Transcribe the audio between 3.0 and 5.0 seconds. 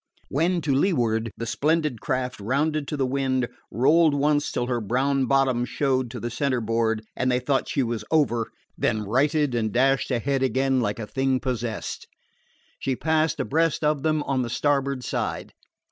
wind, rolling once till her